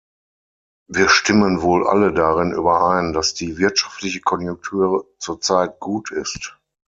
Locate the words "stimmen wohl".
1.09-1.85